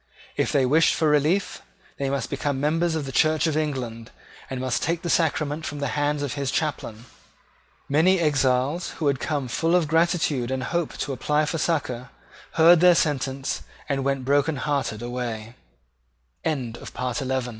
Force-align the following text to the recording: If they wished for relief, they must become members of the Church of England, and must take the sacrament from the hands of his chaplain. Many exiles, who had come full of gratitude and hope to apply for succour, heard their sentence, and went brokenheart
If 0.35 0.51
they 0.51 0.65
wished 0.65 0.95
for 0.95 1.09
relief, 1.09 1.61
they 1.99 2.09
must 2.09 2.31
become 2.31 2.59
members 2.59 2.95
of 2.95 3.05
the 3.05 3.11
Church 3.11 3.45
of 3.45 3.55
England, 3.55 4.09
and 4.49 4.59
must 4.59 4.81
take 4.81 5.03
the 5.03 5.11
sacrament 5.11 5.63
from 5.63 5.77
the 5.77 5.89
hands 5.89 6.23
of 6.23 6.33
his 6.33 6.49
chaplain. 6.49 7.05
Many 7.87 8.19
exiles, 8.19 8.93
who 8.97 9.05
had 9.05 9.19
come 9.19 9.47
full 9.47 9.75
of 9.75 9.87
gratitude 9.87 10.49
and 10.49 10.63
hope 10.63 10.97
to 10.97 11.13
apply 11.13 11.45
for 11.45 11.59
succour, 11.59 12.09
heard 12.53 12.79
their 12.79 12.95
sentence, 12.95 13.61
and 13.87 14.03
went 14.03 14.25
brokenheart 14.25 14.89